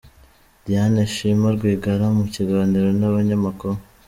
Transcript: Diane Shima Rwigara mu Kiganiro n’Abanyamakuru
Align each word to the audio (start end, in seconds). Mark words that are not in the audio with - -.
Diane 0.65 1.01
Shima 1.13 1.47
Rwigara 1.55 2.05
mu 2.17 2.23
Kiganiro 2.33 2.89
n’Abanyamakuru 2.99 3.75